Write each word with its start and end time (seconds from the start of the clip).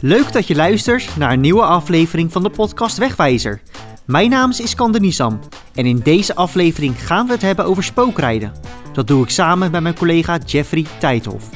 Leuk 0.00 0.32
dat 0.32 0.46
je 0.46 0.54
luistert 0.54 1.16
naar 1.16 1.32
een 1.32 1.40
nieuwe 1.40 1.62
aflevering 1.62 2.32
van 2.32 2.42
de 2.42 2.50
podcast 2.50 2.98
Wegwijzer. 2.98 3.60
Mijn 4.04 4.30
naam 4.30 4.50
is 4.50 4.60
Iskander 4.60 5.00
Nisam 5.00 5.38
en 5.74 5.86
in 5.86 5.98
deze 5.98 6.34
aflevering 6.34 7.06
gaan 7.06 7.26
we 7.26 7.32
het 7.32 7.42
hebben 7.42 7.64
over 7.64 7.84
spookrijden. 7.84 8.52
Dat 8.92 9.06
doe 9.06 9.22
ik 9.22 9.30
samen 9.30 9.70
met 9.70 9.82
mijn 9.82 9.94
collega 9.94 10.38
Jeffrey 10.46 10.86
Tijdhoff. 10.98 11.48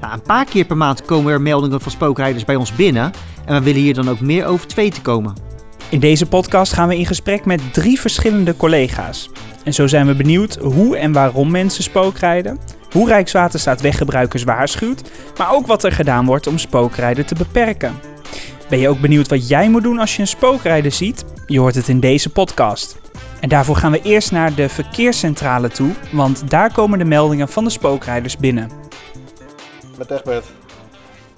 Nou, 0.00 0.12
een 0.12 0.22
paar 0.22 0.44
keer 0.44 0.64
per 0.64 0.76
maand 0.76 1.04
komen 1.04 1.32
er 1.32 1.40
meldingen 1.40 1.80
van 1.80 1.92
spookrijders 1.92 2.44
bij 2.44 2.56
ons 2.56 2.74
binnen 2.74 3.12
en 3.44 3.54
we 3.54 3.64
willen 3.64 3.80
hier 3.80 3.94
dan 3.94 4.08
ook 4.08 4.20
meer 4.20 4.46
over 4.46 4.66
te 4.66 4.74
weten 4.74 5.02
komen. 5.02 5.34
In 5.90 6.00
deze 6.00 6.26
podcast 6.26 6.72
gaan 6.72 6.88
we 6.88 6.98
in 6.98 7.06
gesprek 7.06 7.44
met 7.44 7.72
drie 7.72 8.00
verschillende 8.00 8.56
collega's. 8.56 9.30
En 9.64 9.74
zo 9.74 9.86
zijn 9.86 10.06
we 10.06 10.14
benieuwd 10.14 10.54
hoe 10.56 10.96
en 10.96 11.12
waarom 11.12 11.50
mensen 11.50 11.82
spookrijden, 11.82 12.58
hoe 12.94 13.08
Rijkswaterstaat 13.08 13.80
weggebruikers 13.80 14.42
waarschuwt, 14.42 15.10
maar 15.38 15.52
ook 15.52 15.66
wat 15.66 15.84
er 15.84 15.92
gedaan 15.92 16.26
wordt 16.26 16.46
om 16.46 16.58
spookrijden 16.58 17.26
te 17.26 17.34
beperken. 17.34 18.00
Ben 18.68 18.78
je 18.78 18.88
ook 18.88 19.00
benieuwd 19.00 19.28
wat 19.28 19.48
jij 19.48 19.68
moet 19.68 19.82
doen 19.82 19.98
als 19.98 20.16
je 20.16 20.20
een 20.20 20.28
spookrijder 20.28 20.92
ziet? 20.92 21.24
Je 21.46 21.60
hoort 21.60 21.74
het 21.74 21.88
in 21.88 22.00
deze 22.00 22.30
podcast. 22.30 22.96
En 23.40 23.48
daarvoor 23.48 23.76
gaan 23.76 23.92
we 23.92 24.02
eerst 24.02 24.32
naar 24.32 24.54
de 24.54 24.68
verkeerscentrale 24.68 25.68
toe, 25.68 25.92
want 26.12 26.50
daar 26.50 26.72
komen 26.72 26.98
de 26.98 27.04
meldingen 27.04 27.48
van 27.48 27.64
de 27.64 27.70
spookrijders 27.70 28.36
binnen. 28.36 28.70
Met 29.98 30.10
Egbert. 30.10 30.46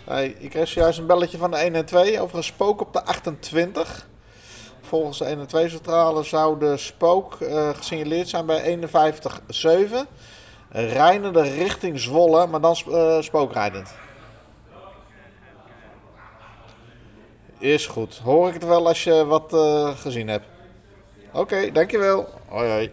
Hey, 0.04 0.36
ik 0.38 0.50
kreeg 0.50 0.68
zojuist 0.68 0.98
een 0.98 1.06
belletje 1.06 1.38
van 1.38 1.50
de 1.50 1.56
1 1.56 1.74
en 1.74 1.84
2 1.84 2.20
over 2.20 2.36
een 2.36 2.44
spook 2.44 2.80
op 2.80 2.92
de 2.92 3.04
28. 3.04 4.08
Volgens 4.82 5.18
de 5.18 5.24
1 5.24 5.38
en 5.40 5.46
2 5.46 5.68
centrale 5.68 6.22
zou 6.22 6.58
de 6.58 6.76
spook 6.76 7.38
uh, 7.40 7.68
gesignaleerd 7.74 8.28
zijn 8.28 8.46
bij 8.46 8.78
51,7. 8.78 8.90
Rijdende 10.76 11.42
richting 11.42 12.00
Zwolle, 12.00 12.46
maar 12.46 12.60
dan 12.60 12.76
uh, 12.88 13.20
spookrijdend. 13.20 13.94
Is 17.58 17.86
goed. 17.86 18.16
Hoor 18.16 18.48
ik 18.48 18.54
het 18.54 18.64
wel 18.64 18.86
als 18.86 19.04
je 19.04 19.24
wat 19.24 19.52
uh, 19.52 19.96
gezien 19.96 20.28
hebt. 20.28 20.44
Oké, 21.28 21.38
okay, 21.38 21.72
dankjewel. 21.72 22.28
Hoi 22.48 22.68
hoi. 22.68 22.90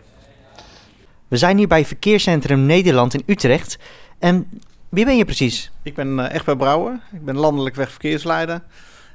We 1.28 1.38
zijn 1.38 1.58
hier 1.58 1.68
bij 1.68 1.86
Verkeerscentrum 1.86 2.66
Nederland 2.66 3.14
in 3.14 3.24
Utrecht. 3.26 3.78
En 4.20 4.62
wie 4.90 5.06
ben 5.06 5.18
je 5.18 5.26
precies? 5.26 5.72
Ik 5.82 5.96
ben 5.96 6.20
uh, 6.20 6.34
Egbert 6.34 6.58
Brouwer. 6.58 7.00
Ik 7.12 7.26
ben 7.26 7.38
landelijk 7.38 7.76
wegverkeersleider. 7.76 8.62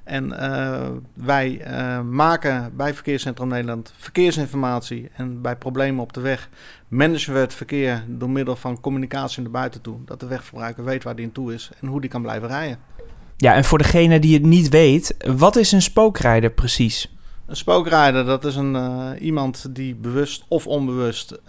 En 0.08 0.32
uh, 0.32 0.86
wij 1.14 1.60
uh, 1.70 2.00
maken 2.00 2.72
bij 2.76 2.94
Verkeerscentrum 2.94 3.48
Nederland 3.48 3.92
verkeersinformatie. 3.96 5.08
En 5.12 5.40
bij 5.40 5.56
problemen 5.56 6.02
op 6.02 6.12
de 6.12 6.20
weg 6.20 6.48
managen 6.88 7.32
we 7.32 7.38
het 7.38 7.54
verkeer 7.54 8.04
door 8.06 8.30
middel 8.30 8.56
van 8.56 8.80
communicatie 8.80 9.42
naar 9.42 9.50
buiten 9.50 9.80
toe. 9.80 9.96
Dat 10.04 10.20
de 10.20 10.26
wegverbruiker 10.26 10.84
weet 10.84 11.04
waar 11.04 11.16
die 11.16 11.24
in 11.24 11.32
toe 11.32 11.54
is 11.54 11.70
en 11.80 11.88
hoe 11.88 12.00
die 12.00 12.10
kan 12.10 12.22
blijven 12.22 12.48
rijden. 12.48 12.78
Ja, 13.36 13.54
en 13.54 13.64
voor 13.64 13.78
degene 13.78 14.18
die 14.18 14.34
het 14.34 14.42
niet 14.42 14.68
weet, 14.68 15.16
wat 15.36 15.56
is 15.56 15.72
een 15.72 15.82
spookrijder 15.82 16.50
precies? 16.50 17.16
Een 17.46 17.56
spookrijder, 17.56 18.24
dat 18.24 18.44
is 18.44 18.56
een, 18.56 18.74
uh, 18.74 19.10
iemand 19.20 19.74
die 19.74 19.94
bewust 19.94 20.44
of 20.48 20.66
onbewust 20.66 21.40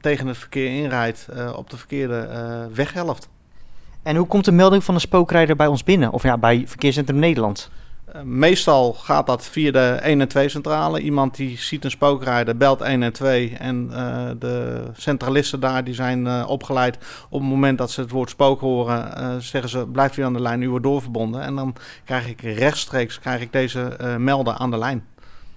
tegen 0.00 0.26
het 0.26 0.36
verkeer 0.36 0.82
inrijdt 0.82 1.28
op 1.56 1.70
de 1.70 1.76
verkeerde 1.76 2.28
weghelft. 2.74 3.28
En 4.02 4.16
hoe 4.16 4.26
komt 4.26 4.44
de 4.44 4.52
melding 4.52 4.84
van 4.84 4.94
een 4.94 5.00
spookrijder 5.00 5.56
bij 5.56 5.66
ons 5.66 5.84
binnen? 5.84 6.12
Of 6.12 6.22
ja, 6.22 6.38
bij 6.38 6.64
Verkeerscentrum 6.66 7.18
Nederland? 7.18 7.70
Uh, 8.16 8.22
meestal 8.22 8.92
gaat 8.92 9.26
dat 9.26 9.46
via 9.46 9.70
de 9.70 9.88
1 10.02 10.20
en 10.20 10.28
2 10.28 10.48
centrale. 10.48 11.00
Iemand 11.00 11.36
die 11.36 11.58
ziet 11.58 11.84
een 11.84 11.90
spookrijder, 11.90 12.56
belt 12.56 12.80
1 12.80 13.02
en 13.02 13.12
2. 13.12 13.56
En 13.58 13.90
uh, 13.90 14.28
de 14.38 14.82
centralisten 14.92 15.60
daar 15.60 15.84
die 15.84 15.94
zijn 15.94 16.26
uh, 16.26 16.44
opgeleid. 16.48 16.98
Op 17.28 17.40
het 17.40 17.48
moment 17.48 17.78
dat 17.78 17.90
ze 17.90 18.00
het 18.00 18.10
woord 18.10 18.30
spook 18.30 18.60
horen, 18.60 19.42
zeggen 19.42 19.70
ze: 19.70 19.86
blijft 19.86 20.16
u 20.16 20.22
aan 20.22 20.32
de 20.32 20.40
lijn, 20.40 20.62
u 20.62 20.70
wordt 20.70 20.84
doorverbonden. 20.84 21.42
En 21.42 21.56
dan 21.56 21.74
krijg 22.04 22.28
ik 22.28 22.40
rechtstreeks 22.40 23.18
krijg 23.18 23.40
ik 23.40 23.52
deze 23.52 23.96
melder 24.18 24.54
aan 24.54 24.70
de 24.70 24.78
lijn. 24.78 25.04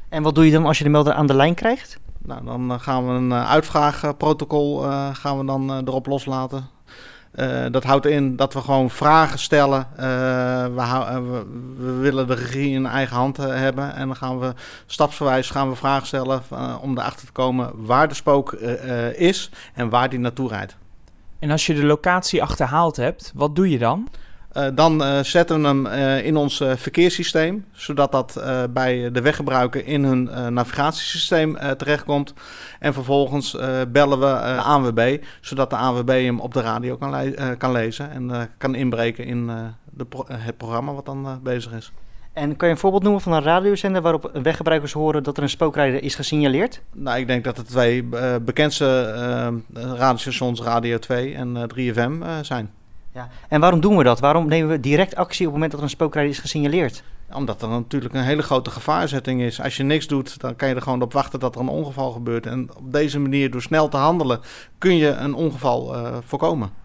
En 0.10 0.24
wat 0.24 0.36
doe 0.36 0.46
je 0.46 0.52
dan 0.52 0.66
als 0.66 0.78
je 0.78 0.84
de 0.84 0.90
melder 0.90 1.14
aan 1.14 1.28
de 1.28 1.36
lijn 1.36 1.54
krijgt? 1.54 2.00
Nou, 2.18 2.46
dan 2.46 2.80
gaan 2.80 3.08
we 3.08 3.12
een 3.12 3.34
uitvraagprotocol 3.34 4.82
gaan 5.14 5.38
we 5.38 5.46
dan 5.46 5.88
erop 5.88 6.06
loslaten. 6.06 6.70
Uh, 7.36 7.66
dat 7.72 7.84
houdt 7.84 8.06
in 8.06 8.36
dat 8.36 8.54
we 8.54 8.62
gewoon 8.62 8.90
vragen 8.90 9.40
stellen. 9.40 9.88
Uh, 9.94 10.04
we, 10.66 11.22
we, 11.22 11.46
we, 11.78 11.92
willen 11.92 12.28
de 12.28 12.34
regie 12.34 12.70
in 12.70 12.86
eigen 12.86 13.16
hand 13.16 13.38
hebben. 13.38 13.96
En 13.96 14.08
dan 14.08 14.16
gaan 14.16 14.40
we 14.40 14.54
stapsgewijs 14.86 15.50
gaan 15.50 15.70
we 15.70 15.76
vragen 15.76 16.08
stellen 16.08 16.42
om 16.82 16.98
erachter 16.98 17.26
te 17.26 17.32
komen 17.32 17.72
waar 17.76 18.08
de 18.08 18.14
spook 18.14 18.52
is 19.16 19.50
en 19.74 19.90
waar 19.90 20.10
die 20.10 20.20
naartoe 20.20 20.50
rijdt. 20.50 20.78
En 21.40 21.52
als 21.52 21.66
je 21.66 21.74
de 21.74 21.84
locatie 21.84 22.44
achterhaald 22.44 22.96
hebt, 22.96 23.32
wat 23.36 23.56
doe 23.56 23.70
je 23.70 23.78
dan? 23.78 24.08
Uh, 24.58 24.68
dan 24.74 25.02
uh, 25.02 25.20
zetten 25.20 25.62
we 25.62 25.68
hem 25.68 25.86
uh, 25.86 26.26
in 26.26 26.36
ons 26.36 26.64
verkeerssysteem, 26.76 27.66
zodat 27.72 28.12
dat 28.12 28.44
bij 28.70 29.12
de 29.12 29.22
weggebruiker 29.22 29.86
in 29.86 30.04
hun 30.04 30.54
navigatiesysteem 30.54 31.58
terechtkomt. 31.78 32.34
En 32.80 32.94
vervolgens 32.94 33.58
bellen 33.88 34.20
we 34.20 34.26
de 34.26 34.62
ANWB, 34.62 35.24
zodat 35.42 35.70
de 35.70 35.76
ANWB 35.76 36.24
hem 36.24 36.40
op 36.40 36.54
de 36.54 36.62
radio 36.62 36.98
kan, 36.98 37.10
le 37.10 37.56
kan 37.58 37.72
lezen 37.72 38.12
en 38.12 38.50
kan 38.58 38.76
inbreken 38.76 39.26
in 39.26 39.52
de 39.90 40.06
pro 40.06 40.26
het 40.28 40.58
programma 40.58 40.94
wat 40.94 41.06
dan 41.06 41.40
bezig 41.44 41.72
is. 41.72 41.92
En 42.34 42.56
kan 42.56 42.68
je 42.68 42.74
een 42.74 42.80
voorbeeld 42.80 43.04
noemen 43.04 43.22
van 43.22 43.34
een 43.34 43.44
radiozender 43.44 44.02
waarop 44.02 44.32
weggebruikers 44.44 44.94
horen 44.94 45.24
dat 45.24 45.38
er 45.38 45.44
een 45.44 45.50
spookrijder 45.50 46.04
is 46.04 46.16
gesignaleerd? 46.16 46.82
Nou, 46.94 47.20
ik 47.20 47.28
denk 47.28 47.44
dat 47.44 47.56
de 47.56 47.64
twee 47.64 48.04
bekendste 48.42 49.12
radiostations 49.74 50.62
Radio 50.62 50.98
2 50.98 51.36
en 51.36 51.70
3FM 51.76 52.42
zijn. 52.42 52.72
Ja. 53.14 53.28
En 53.48 53.60
waarom 53.60 53.80
doen 53.80 53.98
we 53.98 54.04
dat? 54.04 54.20
Waarom 54.20 54.48
nemen 54.48 54.70
we 54.70 54.80
direct 54.80 55.16
actie 55.16 55.48
op 55.48 55.52
het 55.52 55.54
moment 55.54 55.72
dat 55.72 55.80
er 55.80 55.86
een 55.86 55.92
spookrijder 55.92 56.32
is 56.32 56.40
gesignaleerd? 56.40 57.04
Omdat 57.34 57.62
er 57.62 57.70
natuurlijk 57.70 58.14
een 58.14 58.24
hele 58.24 58.42
grote 58.42 58.72
gevaarzetting 58.72 59.42
is. 59.42 59.62
Als 59.62 59.78
je 59.78 59.84
niks 59.84 60.08
doet, 60.08 60.40
dan 60.40 60.56
kan 60.56 60.70
je 60.70 60.76
er 60.76 60.82
gewoon 60.82 61.02
op 61.02 61.14
wachten 61.14 61.40
dat 61.40 61.56
er 61.56 61.62
een 61.62 61.68
ongeval 61.68 62.12
gebeurt. 62.12 62.46
En 62.46 62.70
op 62.76 62.92
deze 62.92 63.20
manier, 63.20 63.52
door 63.52 63.62
snel 63.62 63.90
te 63.90 63.98
handelen, 63.98 64.40
kun 64.78 64.96
je 64.96 65.10
een 65.10 65.34
ongeval 65.34 65.96
uh, 65.96 66.18
voorkomen. 66.26 66.81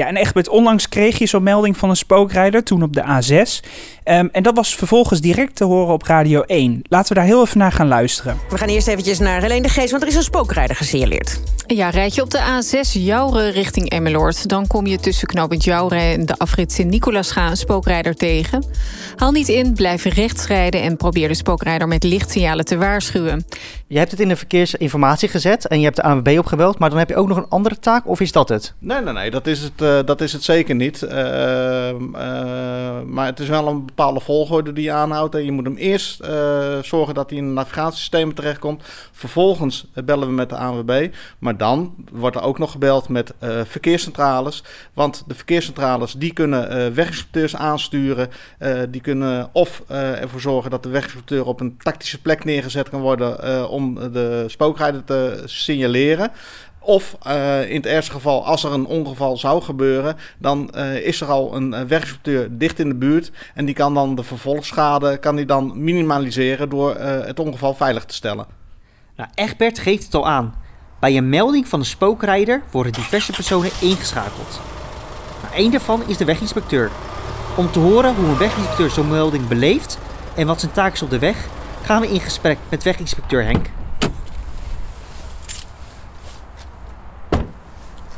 Ja, 0.00 0.06
en 0.06 0.16
Egbert, 0.16 0.48
onlangs 0.48 0.88
kreeg 0.88 1.18
je 1.18 1.26
zo'n 1.26 1.42
melding 1.42 1.76
van 1.76 1.90
een 1.90 1.96
spookrijder, 1.96 2.64
toen 2.64 2.82
op 2.82 2.94
de 2.94 3.02
A6. 3.02 3.66
Um, 4.04 4.28
en 4.32 4.42
dat 4.42 4.56
was 4.56 4.74
vervolgens 4.74 5.20
direct 5.20 5.56
te 5.56 5.64
horen 5.64 5.94
op 5.94 6.02
Radio 6.02 6.40
1. 6.40 6.82
Laten 6.88 7.08
we 7.08 7.14
daar 7.14 7.28
heel 7.28 7.42
even 7.44 7.58
naar 7.58 7.72
gaan 7.72 7.88
luisteren. 7.88 8.38
We 8.48 8.58
gaan 8.58 8.68
eerst 8.68 8.88
eventjes 8.88 9.18
naar 9.18 9.40
Helene 9.40 9.62
de 9.62 9.68
Geest, 9.68 9.90
want 9.90 10.02
er 10.02 10.08
is 10.08 10.14
een 10.14 10.22
spookrijder 10.22 10.76
gesignaleerd. 10.76 11.40
Ja, 11.66 11.90
rijd 11.90 12.14
je 12.14 12.22
op 12.22 12.30
de 12.30 12.38
A6 12.38 12.92
Jouren 12.92 13.52
richting 13.52 13.90
Emmeloord... 13.90 14.48
dan 14.48 14.66
kom 14.66 14.86
je 14.86 14.98
tussen 14.98 15.28
knooppunt 15.28 15.64
Jouren 15.64 16.00
en 16.00 16.26
de 16.26 16.36
afrit 16.36 16.72
Sint-Nicolasga 16.72 17.50
een 17.50 17.56
spookrijder 17.56 18.14
tegen. 18.14 18.64
Haal 19.16 19.30
niet 19.30 19.48
in, 19.48 19.72
blijf 19.72 20.04
rechts 20.04 20.46
rijden... 20.46 20.82
en 20.82 20.96
probeer 20.96 21.28
de 21.28 21.34
spookrijder 21.34 21.88
met 21.88 22.02
lichtsignalen 22.02 22.64
te 22.64 22.76
waarschuwen. 22.76 23.46
Je 23.92 23.98
hebt 23.98 24.10
het 24.10 24.20
in 24.20 24.28
de 24.28 24.36
verkeersinformatie 24.36 25.28
gezet 25.28 25.66
en 25.66 25.78
je 25.78 25.84
hebt 25.84 25.96
de 25.96 26.02
ANWB 26.02 26.36
opgebeld... 26.38 26.78
maar 26.78 26.90
dan 26.90 26.98
heb 26.98 27.08
je 27.08 27.16
ook 27.16 27.28
nog 27.28 27.36
een 27.36 27.48
andere 27.48 27.78
taak, 27.78 28.08
of 28.08 28.20
is 28.20 28.32
dat 28.32 28.48
het? 28.48 28.74
Nee, 28.78 29.00
nee, 29.00 29.12
nee, 29.12 29.30
dat 29.30 29.46
is 29.46 29.62
het, 29.62 29.82
uh, 29.82 29.98
dat 30.04 30.20
is 30.20 30.32
het 30.32 30.42
zeker 30.42 30.74
niet. 30.74 31.02
Uh, 31.02 31.10
uh, 31.10 31.96
maar 33.06 33.26
het 33.26 33.40
is 33.40 33.48
wel 33.48 33.66
een 33.66 33.86
bepaalde 33.86 34.20
volgorde 34.20 34.72
die 34.72 34.84
je 34.84 34.92
aanhoudt. 34.92 35.34
En 35.34 35.44
je 35.44 35.52
moet 35.52 35.64
hem 35.64 35.76
eerst 35.76 36.24
zorgen 36.82 37.14
dat 37.14 37.30
hij 37.30 37.38
in 37.38 37.44
een 37.44 37.52
navigatiesysteem 37.52 38.34
terechtkomt. 38.34 38.82
Vervolgens 39.12 39.86
bellen 40.04 40.28
we 40.28 40.34
met 40.34 40.48
de 40.48 40.56
ANWB, 40.56 41.08
maar 41.38 41.56
dan 41.56 41.94
wordt 42.12 42.36
er 42.36 42.42
ook 42.42 42.58
nog 42.58 42.70
gebeld 42.70 43.08
met 43.08 43.34
verkeerscentrales. 43.64 44.64
Want 44.94 45.24
de 45.26 45.34
verkeerscentrales 45.34 46.12
die 46.12 46.32
kunnen 46.32 46.94
weginspecteurs 46.94 47.56
aansturen. 47.56 48.28
Die 48.90 49.00
kunnen 49.00 49.48
of 49.52 49.82
ervoor 49.88 50.40
zorgen 50.40 50.70
dat 50.70 50.82
de 50.82 50.88
weginspecteur 50.88 51.46
op 51.46 51.60
een 51.60 51.76
tactische 51.78 52.20
plek 52.20 52.44
neergezet 52.44 52.88
kan 52.88 53.00
worden 53.00 53.68
om 53.68 53.79
de 54.12 54.44
spookrijder 54.46 55.04
te 55.04 55.42
signaleren. 55.44 56.30
Of 56.82 57.16
uh, 57.26 57.70
in 57.70 57.76
het 57.76 57.86
ergste 57.86 58.12
geval, 58.12 58.46
als 58.46 58.64
er 58.64 58.72
een 58.72 58.86
ongeval 58.86 59.36
zou 59.36 59.62
gebeuren, 59.62 60.16
dan 60.38 60.70
uh, 60.76 61.06
is 61.06 61.20
er 61.20 61.26
al 61.26 61.54
een 61.54 61.88
weginspecteur 61.88 62.58
dicht 62.58 62.78
in 62.78 62.88
de 62.88 62.94
buurt. 62.94 63.30
En 63.54 63.64
die 63.64 63.74
kan 63.74 63.94
dan 63.94 64.14
de 64.14 64.22
vervolgschade 64.22 65.16
kan 65.16 65.36
die 65.36 65.46
dan 65.46 65.72
minimaliseren 65.74 66.68
door 66.68 66.96
het 66.96 67.38
ongeval 67.38 67.74
veilig 67.74 68.04
te 68.04 68.14
stellen. 68.14 68.46
Nou, 69.16 69.30
Egbert 69.34 69.78
geeft 69.78 70.04
het 70.04 70.14
al 70.14 70.28
aan. 70.28 70.54
Bij 71.00 71.16
een 71.16 71.28
melding 71.28 71.68
van 71.68 71.78
een 71.78 71.86
spookrijder 71.86 72.62
worden 72.70 72.92
diverse 72.92 73.32
personen 73.32 73.70
ingeschakeld. 73.80 74.60
Nou, 75.42 75.64
een 75.64 75.70
daarvan 75.70 76.02
is 76.06 76.16
de 76.16 76.24
weginspecteur. 76.24 76.90
Om 77.56 77.70
te 77.70 77.78
horen 77.78 78.14
hoe 78.14 78.24
een 78.24 78.36
weginspecteur 78.36 78.90
zo'n 78.90 79.08
melding 79.08 79.48
beleeft 79.48 79.98
en 80.36 80.46
wat 80.46 80.60
zijn 80.60 80.72
taak 80.72 80.92
is 80.92 81.02
op 81.02 81.10
de 81.10 81.18
weg, 81.18 81.48
gaan 81.90 82.00
we 82.00 82.08
in 82.08 82.20
gesprek 82.20 82.58
met 82.68 82.82
weginspecteur 82.82 83.44
Henk. 83.44 83.66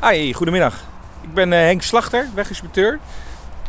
Hi, 0.02 0.32
goedemiddag. 0.32 0.74
Ik 1.20 1.34
ben 1.34 1.52
uh, 1.52 1.58
Henk 1.58 1.82
Slachter, 1.82 2.28
weginspecteur 2.34 2.98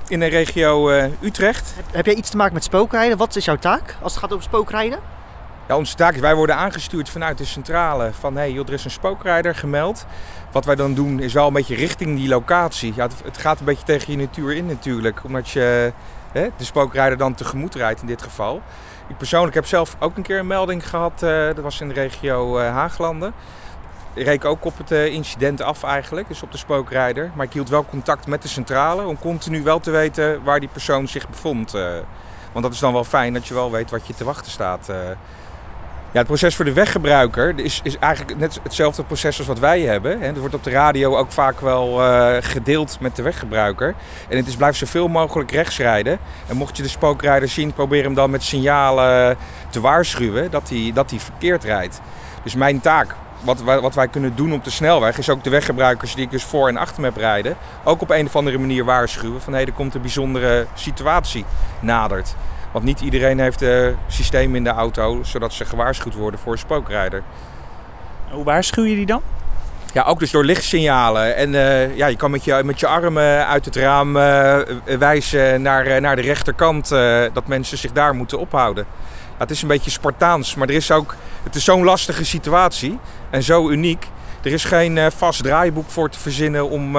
in 0.08 0.20
de 0.20 0.26
regio 0.26 0.92
uh, 0.92 1.06
Utrecht. 1.22 1.76
Heb, 1.92 2.06
jij 2.06 2.16
iets 2.16 2.30
te 2.30 2.38
maken 2.38 2.54
met 2.54 2.64
spookrijden? 2.64 3.18
Wat 3.18 3.36
is 3.36 3.46
jouw 3.46 3.56
taak 3.56 3.96
als 4.02 4.12
het 4.12 4.22
gaat 4.22 4.32
over 4.32 4.44
spookrijden? 4.44 5.00
Ja, 5.68 5.78
onze 5.78 5.96
taak 5.96 6.14
is, 6.14 6.20
wij 6.20 6.36
worden 6.36 6.56
aangestuurd 6.56 7.10
vanuit 7.10 7.38
de 7.38 7.46
centrale 7.46 8.12
van 8.14 8.36
hé, 8.36 8.52
hey, 8.52 8.64
er 8.64 8.74
is 8.74 8.86
een 8.86 8.92
spookrijder 8.92 9.56
gemeld. 9.56 10.06
Wat 10.52 10.66
wij 10.66 10.76
dan 10.76 10.94
doen 10.94 11.20
is 11.20 11.34
wel 11.34 11.48
een 11.48 11.54
beetje 11.54 11.76
richting 11.76 12.18
die 12.18 12.28
locatie. 12.28 12.94
Ja, 12.96 13.04
het, 13.04 13.14
het 13.24 13.38
gaat 13.38 13.60
een 13.60 13.66
beetje 13.66 13.86
tegen 13.86 14.12
je 14.12 14.18
natuur 14.18 14.56
in 14.56 14.66
natuurlijk, 14.66 15.24
omdat 15.24 15.50
je 15.50 15.94
de 16.34 16.52
spookrijder 16.58 17.18
dan 17.18 17.34
tegemoet 17.34 17.76
rijdt 17.76 18.02
in 18.02 18.08
dit 18.08 18.22
geval. 18.22 18.62
Ik 19.08 19.18
persoonlijk 19.18 19.56
heb 19.56 19.66
zelf 19.66 19.96
ook 20.00 20.18
een 20.18 20.24
keer 20.24 20.40
een 20.40 20.48
melding 20.48 20.90
gehad, 20.90 21.24
uh, 21.24 21.46
dat 21.46 21.60
was 21.60 21.82
in 21.82 21.88
de 21.88 21.94
regio 21.94 22.60
uh, 22.60 22.70
Haaglanden. 22.70 23.34
Ik 24.14 24.26
reek 24.26 24.46
ook 24.46 24.66
op 24.66 24.78
het 24.78 24.92
uh, 24.92 25.06
incident 25.06 25.62
af 25.62 25.84
eigenlijk, 25.84 26.28
dus 26.28 26.44
op 26.44 26.52
de 26.52 26.58
spookrijder. 26.58 27.32
Maar 27.36 27.46
ik 27.46 27.54
hield 27.54 27.70
wel 27.70 27.86
contact 27.86 28.28
met 28.28 28.42
de 28.42 28.48
centrale 28.48 29.06
om 29.06 29.20
continu 29.20 29.64
wel 29.64 29.80
te 29.80 29.92
weten 29.92 30.44
waar 30.44 30.60
die 30.60 30.70
persoon 30.70 31.08
zich 31.08 31.30
bevond. 31.30 31.72
want 32.52 32.66
dat 32.66 32.74
is 32.74 32.80
dan 32.80 32.94
wel 32.94 33.04
fijn 33.04 33.34
dat 33.34 33.48
je 33.48 33.54
wel 33.54 33.72
weet 33.72 33.92
wat 33.92 34.08
je 34.08 34.14
te 34.14 34.24
wachten 34.24 34.52
staat. 34.52 34.90
Ja, 36.14 36.20
het 36.20 36.28
proces 36.28 36.56
voor 36.56 36.66
de 36.66 36.74
weggebruiker 36.74 37.60
is, 37.60 37.80
is 37.84 37.98
eigenlijk 37.98 38.40
net 38.40 38.60
hetzelfde 38.64 39.04
proces 39.04 39.38
als 39.38 39.48
wat 39.48 39.60
wij 39.60 39.82
hebben. 39.82 40.22
Er 40.22 40.40
wordt 40.40 40.56
op 40.56 40.64
de 40.64 40.70
radio 40.70 41.18
ook 41.18 41.32
vaak 41.32 41.60
wel 41.60 42.02
uh, 42.02 42.36
gedeeld 42.40 42.98
met 43.00 43.16
de 43.16 43.22
weggebruiker. 43.22 43.96
En 44.30 44.38
het 44.38 44.48
is 44.48 44.56
blijf 44.56 44.76
zoveel 44.76 45.08
mogelijk 45.08 45.52
rechts 45.52 45.78
rijden. 45.78 46.20
En 46.48 46.58
mocht 46.58 46.78
je 46.78 46.84
de 46.84 46.90
spookrijder 46.90 47.48
zien, 47.48 47.74
probeer 47.74 48.04
hem 48.04 48.14
dan 48.14 48.30
met 48.30 48.44
signalen 48.44 49.38
te 49.70 49.82
waarschuwen 49.82 50.52
dat 50.52 50.70
hij, 50.70 50.92
dat 50.94 51.14
verkeerd 51.18 51.64
rijdt. 51.64 52.02
Dus 52.44 52.56
mijn 52.56 52.80
taak, 52.80 53.16
wat, 53.42 53.62
wat 53.62 53.96
wij 53.96 54.08
kunnen 54.08 54.36
doen 54.36 54.54
op 54.54 54.64
de 54.64 54.70
snelweg, 54.70 55.18
is 55.18 55.30
ook 55.30 55.44
de 55.44 55.50
weggebruikers 55.50 56.16
die 56.16 56.26
ik 56.26 56.32
dus 56.32 56.44
voor 56.44 56.68
en 56.68 56.78
achter 56.78 57.02
me 57.02 57.08
heb 57.08 57.18
rijden, 57.18 57.58
ook 57.84 58.02
op 58.02 58.10
een 58.10 58.26
of 58.26 58.36
andere 58.36 58.58
manier 58.58 58.86
waarschuwen 58.86 59.42
van 59.42 59.54
hé, 59.54 59.60
er 59.60 59.72
komt 59.72 59.96
een 59.96 60.02
bijzondere 60.02 60.68
situatie 60.74 61.46
nadert. 61.80 62.36
Want 62.74 62.86
niet 62.86 63.02
iedereen 63.02 63.40
heeft 63.40 63.62
een 63.62 63.96
systeem 64.08 64.56
in 64.56 64.64
de 64.64 64.70
auto 64.70 65.24
zodat 65.24 65.54
ze 65.54 65.66
gewaarschuwd 65.66 66.14
worden 66.14 66.40
voor 66.40 66.52
een 66.52 66.58
spookrijder. 66.58 67.24
Hoe 68.32 68.44
waarschuw 68.44 68.84
je 68.84 68.96
die 68.96 69.06
dan? 69.06 69.22
Ja, 69.94 70.04
ook 70.04 70.20
dus 70.20 70.32
door 70.32 70.46
lichtsignalen. 70.46 71.36
En 71.36 71.54
uh, 71.54 71.96
ja, 71.96 72.08
je 72.08 72.16
kan 72.16 72.32
met 72.32 72.44
je, 72.44 72.62
met 72.64 72.80
je 72.80 72.88
armen 72.88 73.48
uit 73.48 73.66
het 73.66 73.76
raam 73.76 74.16
uh, 74.18 74.60
wijzen 75.00 75.62
naar, 75.62 75.88
uh, 75.88 75.98
naar 75.98 76.16
de 76.16 76.22
rechterkant 76.22 76.90
dat 77.34 77.48
mensen 77.48 77.78
zich 77.78 77.92
daar 77.92 78.16
moeten 78.16 78.40
ophouden. 78.40 78.86
Ja, 79.32 79.40
het 79.40 79.52
is 79.52 79.62
een 79.62 79.68
beetje 79.68 79.92
Spartaans, 79.92 80.56
maar 80.56 80.68
er 80.68 80.76
is 80.76 80.92
ook, 80.92 81.16
het 81.44 81.56
is 81.56 81.64
zo'n 81.64 81.84
lastige 81.84 82.26
situatie 82.26 83.00
en 83.30 83.44
zo 83.44 83.70
uniek. 83.70 84.08
Er 84.42 84.52
is 84.52 84.64
geen 84.64 85.12
vast 85.12 85.44
draaiboek 85.44 85.90
voor 85.90 86.10
te 86.10 86.20
verzinnen 86.20 86.70
om, 86.70 86.98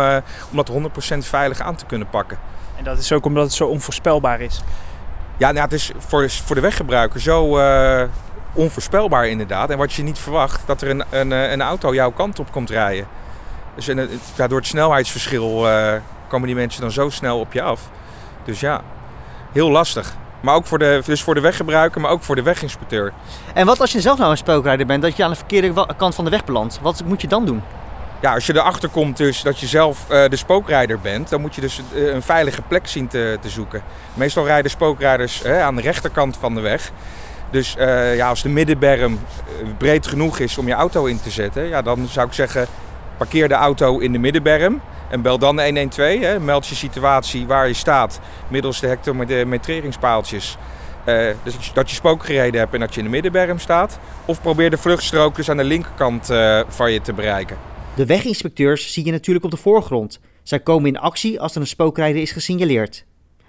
om 0.51 0.57
dat 0.57 0.71
100% 0.71 1.19
veilig 1.19 1.61
aan 1.61 1.75
te 1.77 1.87
kunnen 1.87 2.09
pakken. 2.09 2.39
En 2.77 2.85
dat 2.85 2.99
is 2.99 3.13
ook 3.13 3.25
omdat 3.25 3.45
het 3.45 3.53
zo 3.53 3.67
onvoorspelbaar 3.67 4.41
is? 4.41 4.63
Ja, 5.37 5.53
nou, 5.53 5.65
het 5.65 5.73
is 5.73 5.93
voor, 5.99 6.31
voor 6.31 6.55
de 6.55 6.61
weggebruiker 6.61 7.21
zo 7.21 7.59
uh, 7.59 8.03
onvoorspelbaar 8.53 9.29
inderdaad. 9.29 9.71
En 9.71 9.79
wat 9.79 9.93
je 9.93 10.03
niet 10.03 10.19
verwacht, 10.19 10.67
dat 10.67 10.83
er 10.83 10.91
een, 10.91 11.05
een, 11.11 11.31
een 11.31 11.63
auto 11.63 11.95
jouw 11.95 12.11
kant 12.11 12.39
op 12.39 12.53
komt 12.53 12.71
rijden. 12.71 13.07
Dus 13.75 13.89
en, 13.89 14.11
ja, 14.37 14.47
door 14.47 14.59
het 14.59 14.67
snelheidsverschil 14.67 15.67
komen 16.29 16.47
die 16.47 16.57
mensen 16.57 16.81
dan 16.81 16.91
zo 16.91 17.11
snel 17.11 17.39
op 17.39 17.53
je 17.53 17.63
af. 17.63 17.91
Dus 18.45 18.61
ja, 18.61 18.81
heel 19.53 19.71
lastig. 19.71 20.15
Maar 20.41 20.55
ook 20.55 20.67
voor 20.67 20.79
de, 20.79 21.03
dus 21.05 21.23
voor 21.23 21.35
de 21.35 21.41
weggebruiker, 21.41 22.01
maar 22.01 22.11
ook 22.11 22.23
voor 22.23 22.35
de 22.35 22.43
weginspecteur. 22.43 23.13
En 23.55 23.67
wat 23.67 23.81
als 23.81 23.93
je 23.93 24.01
zelf 24.01 24.19
nou 24.19 24.31
een 24.31 24.37
spookrijder 24.37 24.87
bent, 24.87 25.03
dat 25.03 25.17
je 25.17 25.25
aan 25.25 25.31
de 25.31 25.37
verkeerde 25.37 25.87
kant 25.97 26.15
van 26.15 26.25
de 26.25 26.31
weg 26.31 26.45
belandt? 26.45 26.79
Wat 26.83 27.03
moet 27.05 27.21
je 27.21 27.29
dan 27.29 27.45
doen? 27.45 27.63
Ja, 28.25 28.35
als 28.35 28.47
je 28.47 28.55
erachter 28.55 28.89
komt 28.89 29.17
dus 29.17 29.43
dat 29.43 29.61
je 29.61 29.67
zelf 29.67 30.07
uh, 30.11 30.29
de 30.29 30.37
spookrijder 30.37 31.01
bent, 31.01 31.29
dan 31.29 31.41
moet 31.41 31.55
je 31.55 31.61
dus 31.61 31.81
uh, 31.95 32.15
een 32.15 32.23
veilige 32.23 32.63
plek 32.63 32.87
zien 32.87 33.09
te, 33.09 33.39
te 33.41 33.49
zoeken. 33.49 33.83
Meestal 34.15 34.47
rijden 34.47 34.71
spookrijders 34.71 35.45
aan 35.45 35.77
de 35.77 35.83
rechterkant 35.83 36.37
van 36.37 36.55
de 36.55 36.61
weg. 36.61 36.91
Dus 37.51 37.75
ja, 38.17 38.29
als 38.29 38.43
de 38.43 38.49
middenberm 38.49 39.19
breed 39.79 40.07
genoeg 40.07 40.39
is 40.39 40.59
om 40.59 40.67
je 40.67 40.73
auto 40.73 41.05
in 41.05 41.21
te 41.21 41.31
zetten, 41.31 41.69
ja, 41.69 41.83
dan 41.83 42.07
zou 42.09 42.27
ik 42.27 42.33
zeggen 42.33 42.67
parkeer 43.17 43.49
de 43.49 43.55
auto 43.55 43.99
in 43.99 44.13
de 44.13 44.19
middenberm. 44.19 44.81
En 45.09 45.23
bel 45.23 45.39
dan 45.39 45.61
112, 45.61 46.21
hè, 46.21 46.41
meld 46.41 46.67
je 46.67 46.75
situatie 46.75 47.47
waar 47.47 47.69
je 47.69 47.75
staat 47.75 48.21
middels 48.49 48.81
de 48.81 48.87
hectometreringspaaltjes. 48.87 50.57
Uh, 51.07 51.27
dus 51.43 51.73
dat 51.75 51.91
je 51.91 51.97
spook 51.97 52.25
gereden 52.25 52.61
hebt 52.61 52.75
en 52.75 52.81
dat 52.81 52.95
je 52.95 52.99
in 52.99 53.07
de 53.07 53.13
middenberm 53.13 53.59
staat. 53.59 53.99
Of 54.25 54.41
probeer 54.41 54.71
de 54.71 54.79
vluchtstrook 54.79 55.49
aan 55.49 55.57
de 55.57 55.65
linkerkant 55.65 56.27
van 56.69 56.93
je 56.93 57.01
te 57.01 57.13
bereiken. 57.13 57.74
De 57.97 58.07
weginspecteurs 58.07 58.93
zie 58.93 59.05
je 59.05 59.11
natuurlijk 59.11 59.45
op 59.45 59.51
de 59.51 59.57
voorgrond. 59.57 60.21
Zij 60.43 60.61
komen 60.61 60.89
in 60.89 60.99
actie 60.99 61.41
als 61.41 61.55
er 61.55 61.61
een 61.61 61.67
spookrijder 61.67 62.23
is 62.23 62.33
gesignaleerd. 62.33 63.05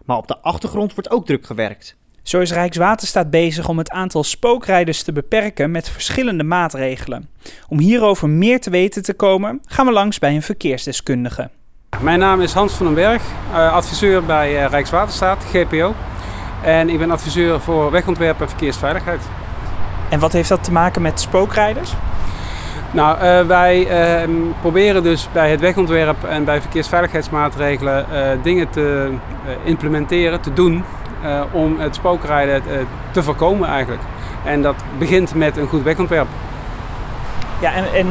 Maar 0.06 0.18
op 0.18 0.28
de 0.28 0.38
achtergrond 0.38 0.94
wordt 0.94 1.12
ook 1.12 1.26
druk 1.26 1.46
gewerkt. 1.46 1.96
Zo 2.24 2.40
is 2.40 2.52
Rijkswaterstaat 2.52 3.30
bezig 3.30 3.70
om 3.70 3.78
het 3.78 3.90
aantal 3.90 4.24
spookrijders 4.24 5.04
te 5.04 5.12
beperken 5.12 5.72
met 5.72 5.90
verschillende 5.90 6.44
maatregelen. 6.44 7.30
Om 7.68 7.80
hierover 7.80 8.30
meer 8.30 8.62
te 8.62 8.70
weten 8.70 9.04
te 9.04 9.14
komen, 9.14 9.62
gaan 9.66 9.86
we 9.86 9.92
langs 9.92 10.20
bij 10.20 10.36
een 10.36 10.42
verkeersdeskundige. 10.42 11.50
Mijn 12.02 12.20
naam 12.20 12.42
is 12.42 12.54
Hans 12.54 12.74
van 12.74 12.86
den 12.86 12.96
Berg, 12.96 13.24
eh, 13.52 13.74
adviseur 13.74 14.26
bij 14.26 14.66
Rijkswaterstaat, 14.66 15.44
GPO. 15.44 15.96
En 16.64 16.90
ik 16.90 16.98
ben 16.98 17.12
adviseur 17.12 17.62
voor 17.62 17.92
wegontwerp 17.92 18.42
en 18.42 18.50
verkeersveiligheid. 18.50 19.22
En 20.10 20.20
wat 20.20 20.34
heeft 20.34 20.50
dat 20.50 20.64
te 20.64 20.72
maken 20.72 21.02
met 21.02 21.20
spookrijders? 21.20 21.92
Nou, 22.96 23.18
uh, 23.18 23.48
wij 23.48 23.88
uh, 24.24 24.36
proberen 24.62 25.04
dus 25.04 25.28
bij 25.32 25.52
het 25.52 25.60
wegontwerp 25.60 26.24
en 26.24 26.44
bij 26.44 26.62
verkeersveiligheidsmaatregelen 26.62 28.06
uh, 28.12 28.44
dingen 28.44 28.70
te 28.70 29.10
implementeren, 29.64 30.42
te 30.42 30.54
doen 30.54 30.84
om 31.52 31.80
het 31.80 31.96
spookrijden 31.96 32.62
te 33.12 33.24
voorkomen 33.24 33.70
eigenlijk. 33.70 34.02
En 34.44 34.62
dat 34.62 34.76
begint 34.98 35.36
met 35.36 35.58
een 35.58 35.68
goed 35.68 35.84
wegontwerp. 35.84 36.28
Ja, 37.60 37.74
en, 37.74 37.86
en 37.94 38.08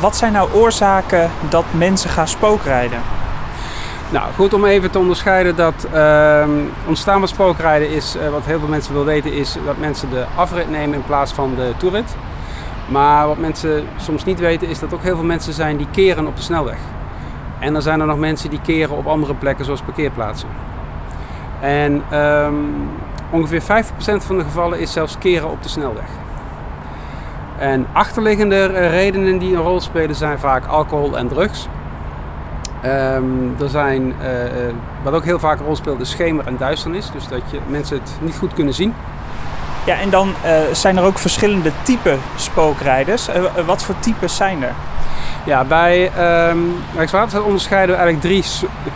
wat 0.00 0.16
zijn 0.16 0.32
nou 0.32 0.52
oorzaken 0.52 1.30
dat 1.48 1.64
mensen 1.70 2.10
gaan 2.10 2.28
spookrijden? 2.28 2.98
Nou, 4.10 4.32
goed 4.34 4.54
om 4.54 4.64
even 4.64 4.90
te 4.90 4.98
onderscheiden 4.98 5.56
dat 5.56 5.86
ehm, 5.92 6.50
ontstaan 6.86 7.18
van 7.18 7.28
spookrijden 7.28 7.90
is, 7.90 8.16
wat 8.30 8.44
heel 8.44 8.58
veel 8.58 8.68
mensen 8.68 8.92
willen 8.92 9.06
weten, 9.06 9.32
is 9.32 9.56
dat 9.64 9.78
mensen 9.78 10.10
de 10.10 10.24
afrit 10.34 10.70
nemen 10.70 10.94
in 10.94 11.04
plaats 11.04 11.32
van 11.32 11.54
de 11.54 11.72
toerit. 11.76 12.14
Maar 12.88 13.26
wat 13.26 13.38
mensen 13.38 13.84
soms 13.96 14.24
niet 14.24 14.40
weten 14.40 14.68
is 14.68 14.78
dat 14.78 14.94
ook 14.94 15.02
heel 15.02 15.16
veel 15.16 15.24
mensen 15.24 15.52
zijn 15.52 15.76
die 15.76 15.88
keren 15.90 16.26
op 16.26 16.36
de 16.36 16.42
snelweg. 16.42 16.78
En 17.58 17.72
dan 17.72 17.82
zijn 17.82 18.00
er 18.00 18.06
nog 18.06 18.18
mensen 18.18 18.50
die 18.50 18.60
keren 18.60 18.96
op 18.96 19.06
andere 19.06 19.34
plekken 19.34 19.64
zoals 19.64 19.82
parkeerplaatsen. 19.82 20.48
En 21.60 22.18
um, 22.18 22.88
ongeveer 23.30 23.62
50% 23.62 23.66
van 24.16 24.38
de 24.38 24.44
gevallen 24.44 24.80
is 24.80 24.92
zelfs 24.92 25.18
keren 25.18 25.50
op 25.50 25.62
de 25.62 25.68
snelweg. 25.68 26.08
En 27.58 27.86
achterliggende 27.92 28.66
redenen 28.88 29.38
die 29.38 29.54
een 29.54 29.62
rol 29.62 29.80
spelen 29.80 30.14
zijn 30.14 30.38
vaak 30.38 30.66
alcohol 30.66 31.18
en 31.18 31.28
drugs. 31.28 31.68
Um, 32.84 33.54
er 33.60 33.68
zijn, 33.68 34.02
uh, 34.02 34.14
wat 35.02 35.12
ook 35.12 35.24
heel 35.24 35.38
vaak 35.38 35.58
een 35.58 35.64
rol 35.64 35.76
speelt, 35.76 36.00
is 36.00 36.10
schemer 36.10 36.46
en 36.46 36.56
duisternis. 36.56 37.10
Dus 37.10 37.28
dat 37.28 37.40
je, 37.50 37.58
mensen 37.68 37.98
het 37.98 38.18
niet 38.20 38.36
goed 38.36 38.52
kunnen 38.52 38.74
zien. 38.74 38.94
Ja, 39.84 39.98
en 39.98 40.10
dan 40.10 40.28
uh, 40.28 40.52
zijn 40.72 40.96
er 40.96 41.04
ook 41.04 41.18
verschillende 41.18 41.70
type 41.82 42.16
spookrijders. 42.36 43.28
Uh, 43.28 43.34
wat 43.66 43.82
voor 43.82 43.94
types 43.98 44.36
zijn 44.36 44.62
er? 44.62 44.72
Ja, 45.44 45.64
bij 45.64 46.10
Rijkswaterstaat 46.94 47.42
onderscheiden 47.42 47.96
we 47.96 48.02
eigenlijk 48.02 48.20
drie 48.20 48.44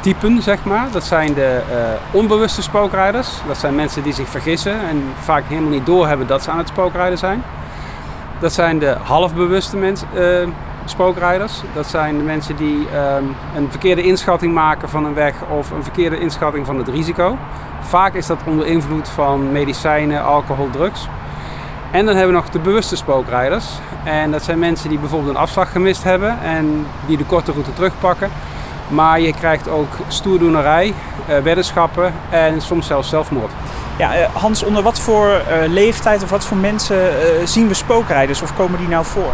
typen, 0.01 0.43
zeg 0.43 0.65
maar. 0.65 0.87
Dat 0.93 1.05
zijn 1.05 1.35
de 1.35 1.61
uh, 1.71 1.77
onbewuste 2.17 2.63
spookrijders. 2.63 3.29
Dat 3.47 3.59
zijn 3.59 3.75
mensen 3.75 4.03
die 4.03 4.13
zich 4.13 4.29
vergissen 4.29 4.73
en 4.73 5.03
vaak 5.21 5.43
helemaal 5.49 5.71
niet 5.71 5.87
doorhebben 5.87 6.27
dat 6.27 6.43
ze 6.43 6.51
aan 6.51 6.59
het 6.59 6.69
spookrijden 6.69 7.19
zijn. 7.19 7.43
Dat 8.41 8.53
zijn 8.53 8.79
de 8.79 8.97
halfbewuste 9.03 9.77
mensen, 9.77 10.09
spookrijders. 10.89 11.63
Dat 11.75 11.87
zijn 11.87 12.17
de 12.17 12.25
mensen 12.25 12.57
die 12.57 12.77
um, 12.77 13.37
een 13.57 13.71
verkeerde 13.71 14.03
inschatting 14.03 14.55
maken 14.55 14.89
van 14.89 15.05
een 15.05 15.15
weg 15.15 15.35
of 15.59 15.71
een 15.71 15.83
verkeerde 15.83 16.19
inschatting 16.19 16.67
van 16.67 16.79
het 16.79 16.89
risico. 16.89 17.37
Vaak 17.81 18.15
is 18.15 18.27
dat 18.27 18.39
onder 18.45 18.67
invloed 18.67 19.09
van 19.09 19.53
medicijnen, 19.53 20.25
alcohol, 20.25 20.71
drugs. 20.71 21.09
En 21.91 22.05
dan 22.05 22.17
hebben 22.17 22.35
we 22.35 22.41
nog 22.41 22.51
de 22.51 22.59
bewuste 22.59 22.97
spookrijders. 22.97 23.67
En 24.05 24.31
dat 24.31 24.43
zijn 24.43 24.59
mensen 24.59 24.89
die 24.89 24.99
bijvoorbeeld 24.99 25.35
een 25.35 25.41
afslag 25.41 25.73
gemist 25.73 26.05
hebben 26.05 26.39
en 26.43 26.87
die 27.07 27.17
de 27.17 27.25
korte 27.25 27.53
route 27.53 27.73
terugpakken. 27.73 28.31
Maar 28.89 29.21
je 29.21 29.33
krijgt 29.33 29.69
ook 29.69 29.93
stoerdoenerij, 30.09 30.87
uh, 31.29 31.39
weddenschappen 31.39 32.15
en 32.31 32.61
soms 32.61 32.87
zelfs 32.87 33.09
zelfmoord. 33.09 33.51
Ja, 33.99 34.19
uh, 34.19 34.25
Hans, 34.33 34.63
onder 34.63 34.83
wat 34.83 34.99
voor 34.99 35.29
uh, 35.29 35.69
leeftijd 35.69 36.23
of 36.23 36.31
wat 36.31 36.45
voor 36.45 36.57
mensen 36.57 36.99
zien 37.45 37.69
we 37.69 37.75
spookrijders 37.75 38.43
of 38.43 38.55
komen 38.55 38.79
die 38.79 38.89
nou 38.89 39.05
voor? 39.05 39.33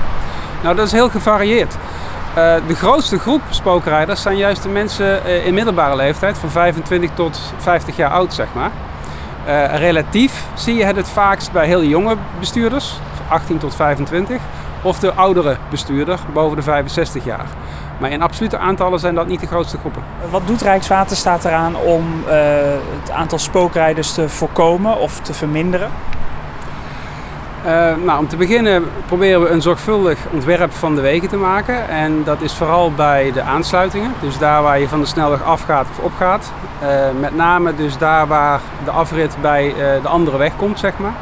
Nou, 0.65 0.77
dat 0.77 0.87
is 0.87 0.93
heel 0.93 1.11
gevarieerd. 1.11 1.75
Uh, 1.75 2.55
de 2.67 2.75
grootste 2.75 3.19
groep 3.19 3.41
spookrijders 3.51 4.23
zijn 4.23 4.37
juist 4.37 4.63
de 4.63 4.69
mensen 4.69 5.21
uh, 5.27 5.47
in 5.47 5.55
middelbare 5.55 5.97
leeftijd, 5.97 6.39
van 6.39 6.51
25 6.51 7.11
tot 7.15 7.41
50 7.57 7.97
jaar 7.97 8.11
oud, 8.11 8.35
zeg 8.35 8.47
maar. 8.55 8.71
Uh, 9.47 9.79
relatief 9.79 10.45
zie 10.55 10.75
je 10.75 10.85
het 10.85 10.97
het 10.97 11.09
vaakst 11.09 11.53
bij 11.53 11.67
heel 11.67 11.83
jonge 11.83 12.17
bestuurders, 12.39 12.95
18 13.29 13.59
tot 13.59 13.75
25, 13.75 14.41
of 14.83 14.99
de 14.99 15.13
oudere 15.13 15.57
bestuurder, 15.71 16.19
boven 16.33 16.57
de 16.57 16.63
65 16.63 17.25
jaar. 17.25 17.47
Maar 17.99 18.11
in 18.11 18.23
absolute 18.23 18.59
aantallen 18.59 19.01
zijn 19.01 19.15
dat 19.15 19.27
niet 19.27 19.41
de 19.41 19.47
grootste 19.47 19.79
groepen. 19.79 20.03
Wat 20.31 20.47
doet 20.47 20.63
Rijkswaterstaat 20.63 21.45
eraan 21.45 21.77
om 21.77 22.05
het 23.01 23.11
aantal 23.11 23.39
spookrijders 23.39 24.13
te 24.13 24.29
voorkomen 24.29 24.99
of 24.99 25.21
te 25.21 25.35
verminderen? 25.35 25.91
Uh, 27.65 27.71
nou, 28.05 28.19
om 28.19 28.29
te 28.29 28.37
beginnen 28.37 28.85
proberen 29.07 29.43
we 29.43 29.49
een 29.49 29.63
zorgvuldig 29.63 30.19
ontwerp 30.33 30.73
van 30.73 30.95
de 30.95 31.01
wegen 31.01 31.29
te 31.29 31.37
maken. 31.37 31.89
En 31.89 32.25
dat 32.25 32.41
is 32.41 32.55
vooral 32.55 32.93
bij 32.93 33.33
de 33.33 33.43
aansluitingen. 33.43 34.13
Dus 34.21 34.39
daar 34.39 34.63
waar 34.63 34.81
je 34.81 34.89
van 34.89 35.01
de 35.01 35.07
snelweg 35.07 35.43
afgaat 35.43 35.87
of 35.91 36.05
opgaat. 36.05 36.53
Uh, 36.83 36.89
met 37.21 37.37
name 37.37 37.75
dus 37.75 37.99
daar 37.99 38.27
waar 38.27 38.61
de 38.85 38.91
afrit 38.91 39.37
bij 39.41 39.69
uh, 39.69 39.75
de 40.03 40.09
andere 40.09 40.37
weg 40.37 40.57
komt, 40.57 40.79
zeg 40.79 40.93
maar. 40.97 41.15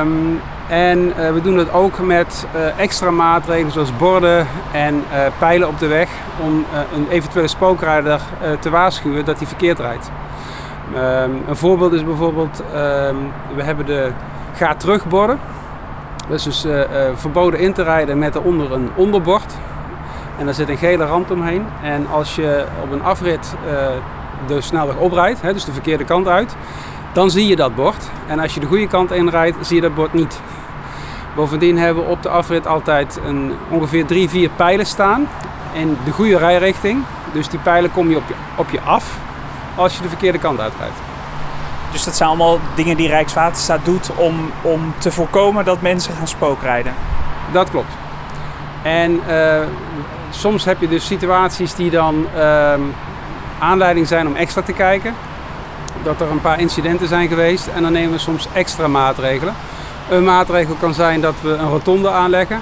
Um, 0.00 0.40
en 0.68 1.14
we 1.34 1.40
doen 1.42 1.58
het 1.58 1.72
ook 1.72 1.98
met 1.98 2.46
extra 2.76 3.10
maatregelen 3.10 3.72
zoals 3.72 3.96
borden 3.96 4.46
en 4.72 5.04
pijlen 5.38 5.68
op 5.68 5.78
de 5.78 5.86
weg. 5.86 6.08
Om 6.40 6.64
een 6.94 7.06
eventuele 7.08 7.48
spookrijder 7.48 8.20
te 8.60 8.70
waarschuwen 8.70 9.24
dat 9.24 9.38
hij 9.38 9.46
verkeerd 9.46 9.78
rijdt. 9.78 10.10
Um, 10.94 11.42
een 11.48 11.56
voorbeeld 11.56 11.92
is 11.92 12.04
bijvoorbeeld, 12.04 12.62
um, 12.74 13.32
we 13.54 13.62
hebben 13.62 13.86
de 13.86 14.10
ga 14.54 14.74
terugborden. 14.74 15.38
Dus 16.28 16.64
uh, 16.64 16.80
verboden 17.14 17.60
in 17.60 17.72
te 17.72 17.82
rijden 17.82 18.18
met 18.18 18.34
eronder 18.34 18.72
een 18.72 18.90
onderbord. 18.94 19.54
En 20.38 20.44
daar 20.44 20.54
zit 20.54 20.68
een 20.68 20.76
gele 20.76 21.04
rand 21.04 21.30
omheen. 21.30 21.66
En 21.82 22.06
als 22.10 22.34
je 22.36 22.64
op 22.82 22.92
een 22.92 23.02
afrit 23.02 23.54
uh, 23.66 23.72
de 24.46 24.60
snelweg 24.60 24.96
oprijdt, 24.96 25.42
dus 25.42 25.64
de 25.64 25.72
verkeerde 25.72 26.04
kant 26.04 26.28
uit, 26.28 26.56
dan 27.12 27.30
zie 27.30 27.46
je 27.46 27.56
dat 27.56 27.74
bord. 27.74 28.10
En 28.26 28.38
als 28.38 28.54
je 28.54 28.60
de 28.60 28.66
goede 28.66 28.86
kant 28.86 29.12
inrijdt, 29.12 29.56
zie 29.60 29.76
je 29.76 29.82
dat 29.82 29.94
bord 29.94 30.12
niet. 30.12 30.40
Bovendien 31.34 31.78
hebben 31.78 32.04
we 32.04 32.10
op 32.10 32.22
de 32.22 32.28
afrit 32.28 32.66
altijd 32.66 33.20
een, 33.26 33.52
ongeveer 33.68 34.06
drie, 34.06 34.28
vier 34.28 34.50
pijlen 34.56 34.86
staan 34.86 35.28
in 35.72 35.98
de 36.04 36.10
goede 36.10 36.38
rijrichting. 36.38 37.04
Dus 37.32 37.48
die 37.48 37.58
pijlen 37.58 37.92
kom 37.92 38.10
je 38.10 38.16
op 38.16 38.28
je, 38.28 38.34
op 38.56 38.70
je 38.70 38.80
af 38.80 39.18
als 39.74 39.96
je 39.96 40.02
de 40.02 40.08
verkeerde 40.08 40.38
kant 40.38 40.60
uitrijdt. 40.60 41.09
Dus 41.90 42.04
dat 42.04 42.16
zijn 42.16 42.28
allemaal 42.28 42.58
dingen 42.74 42.96
die 42.96 43.08
Rijkswaterstaat 43.08 43.84
doet 43.84 44.10
om, 44.14 44.50
om 44.62 44.94
te 44.98 45.10
voorkomen 45.10 45.64
dat 45.64 45.80
mensen 45.80 46.14
gaan 46.14 46.28
spookrijden. 46.28 46.94
Dat 47.52 47.70
klopt. 47.70 47.92
En 48.82 49.20
uh, 49.28 49.60
soms 50.30 50.64
heb 50.64 50.80
je 50.80 50.88
dus 50.88 51.06
situaties 51.06 51.74
die 51.74 51.90
dan 51.90 52.26
uh, 52.36 52.72
aanleiding 53.58 54.06
zijn 54.06 54.26
om 54.26 54.36
extra 54.36 54.62
te 54.62 54.72
kijken. 54.72 55.14
Dat 56.02 56.20
er 56.20 56.30
een 56.30 56.40
paar 56.40 56.60
incidenten 56.60 57.08
zijn 57.08 57.28
geweest 57.28 57.66
en 57.66 57.82
dan 57.82 57.92
nemen 57.92 58.12
we 58.12 58.18
soms 58.18 58.48
extra 58.52 58.88
maatregelen. 58.88 59.54
Een 60.10 60.24
maatregel 60.24 60.74
kan 60.74 60.94
zijn 60.94 61.20
dat 61.20 61.34
we 61.42 61.50
een 61.50 61.68
rotonde 61.68 62.10
aanleggen. 62.10 62.60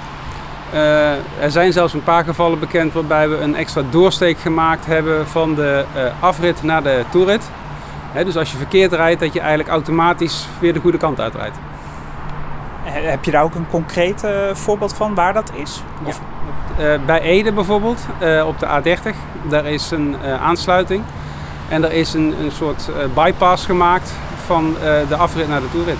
Uh, 0.73 1.11
er 1.41 1.51
zijn 1.51 1.73
zelfs 1.73 1.93
een 1.93 2.03
paar 2.03 2.23
gevallen 2.23 2.59
bekend 2.59 2.93
waarbij 2.93 3.29
we 3.29 3.37
een 3.37 3.55
extra 3.55 3.81
doorsteek 3.89 4.39
gemaakt 4.39 4.85
hebben 4.85 5.27
van 5.27 5.55
de 5.55 5.85
afrit 6.19 6.63
naar 6.63 6.83
de 6.83 7.03
toerit 7.09 7.49
dus 8.13 8.35
als 8.35 8.51
je 8.51 8.57
verkeerd 8.57 8.93
rijdt, 8.93 9.19
dat 9.19 9.33
je 9.33 9.39
eigenlijk 9.39 9.69
automatisch 9.69 10.47
weer 10.59 10.73
de 10.73 10.79
goede 10.79 10.97
kant 10.97 11.19
uitrijdt. 11.19 11.57
Heb 12.83 13.23
je 13.23 13.31
daar 13.31 13.43
ook 13.43 13.55
een 13.55 13.69
concreet 13.69 14.23
uh, 14.23 14.31
voorbeeld 14.53 14.93
van 14.93 15.15
waar 15.15 15.33
dat 15.33 15.51
is? 15.55 15.83
Of... 16.03 16.19
Ja. 16.77 16.93
Uh, 16.93 17.05
bij 17.05 17.21
Ede 17.21 17.51
bijvoorbeeld, 17.51 17.99
uh, 18.21 18.47
op 18.47 18.59
de 18.59 18.65
A30, 18.65 19.15
daar 19.49 19.65
is 19.65 19.91
een 19.91 20.15
aansluiting. 20.39 21.03
En 21.69 21.83
er 21.83 21.91
is 21.91 22.13
een, 22.13 22.35
een 22.43 22.51
soort 22.51 22.89
bypass 23.13 23.65
gemaakt 23.65 24.13
van 24.45 24.75
de 25.07 25.15
afrit 25.15 25.47
naar 25.47 25.61
de 25.61 25.69
toerit. 25.71 25.97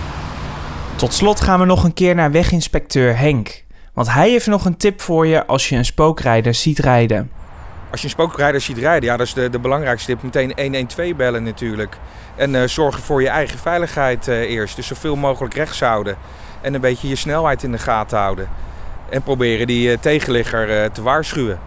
Tot 0.95 1.13
slot 1.13 1.41
gaan 1.41 1.59
we 1.59 1.65
nog 1.65 1.83
een 1.83 1.93
keer 1.93 2.15
naar 2.15 2.31
weginspecteur 2.31 3.17
Henk. 3.17 3.63
Want 3.93 4.13
hij 4.13 4.29
heeft 4.29 4.47
nog 4.47 4.65
een 4.65 4.77
tip 4.77 5.01
voor 5.01 5.27
je 5.27 5.45
als 5.45 5.69
je 5.69 5.75
een 5.75 5.85
spookrijder 5.85 6.53
ziet 6.53 6.79
rijden. 6.79 7.31
Als 7.91 8.01
je 8.01 8.05
een 8.05 8.13
spookrijder 8.13 8.61
ziet 8.61 8.77
rijden, 8.77 9.09
ja, 9.09 9.17
dat 9.17 9.27
is 9.27 9.33
de, 9.33 9.49
de 9.49 9.59
belangrijkste 9.59 10.11
tip. 10.11 10.23
Meteen 10.23 10.53
112 10.55 11.15
bellen 11.15 11.43
natuurlijk. 11.43 11.97
En 12.35 12.53
uh, 12.53 12.63
zorgen 12.63 13.01
voor 13.01 13.21
je 13.21 13.29
eigen 13.29 13.59
veiligheid 13.59 14.27
uh, 14.27 14.35
eerst. 14.35 14.75
Dus 14.75 14.87
zoveel 14.87 15.15
mogelijk 15.15 15.53
rechts 15.53 15.79
houden. 15.79 16.17
En 16.61 16.73
een 16.73 16.81
beetje 16.81 17.07
je 17.07 17.15
snelheid 17.15 17.63
in 17.63 17.71
de 17.71 17.77
gaten 17.77 18.17
houden. 18.17 18.49
En 19.09 19.21
proberen 19.21 19.67
die 19.67 19.91
uh, 19.91 19.97
tegenligger 19.97 20.91
te 20.91 21.01
waarschuwen. 21.01 21.59